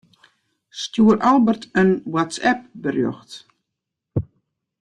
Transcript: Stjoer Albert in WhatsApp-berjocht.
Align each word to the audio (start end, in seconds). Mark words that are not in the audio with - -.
Stjoer 0.71 1.21
Albert 1.21 1.65
in 1.81 2.01
WhatsApp-berjocht. 2.05 3.45